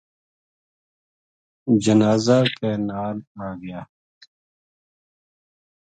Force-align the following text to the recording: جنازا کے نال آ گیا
جنازا 1.83 2.37
کے 2.57 2.71
نال 2.89 3.17
آ 3.47 3.49
گیا 3.61 3.81